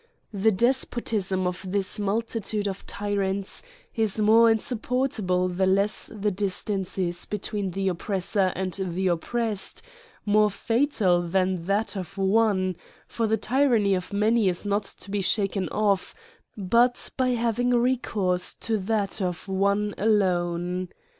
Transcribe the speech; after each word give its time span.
The 0.33 0.49
despotism 0.49 1.45
of 1.45 1.63
this 1.69 1.99
multitude 1.99 2.67
of 2.67 2.87
tyrants 2.87 3.61
is 3.95 4.19
more 4.19 4.49
insupportable 4.49 5.47
the 5.47 5.67
less 5.67 6.07
the 6.11 6.31
dis 6.31 6.63
tance 6.63 6.97
is 6.97 7.25
between 7.25 7.69
the 7.69 7.87
oppressor 7.87 8.51
and 8.55 8.73
the 8.73 9.05
oppressed, 9.09 9.83
more 10.25 10.49
fatal 10.49 11.21
than 11.21 11.65
that 11.65 11.95
of 11.95 12.17
one, 12.17 12.77
for 13.07 13.27
the 13.27 13.37
tyranny 13.37 13.93
of 13.93 14.11
many 14.11 14.49
is 14.49 14.65
not 14.65 14.81
to 14.85 15.11
be 15.11 15.21
shaken 15.21 15.69
off 15.69 16.15
but 16.57 17.11
by 17.15 17.29
having 17.35 17.69
re 17.69 17.95
course 17.95 18.55
to 18.55 18.79
that 18.79 19.21
of 19.21 19.47
one 19.47 19.93
alone. 19.99 20.89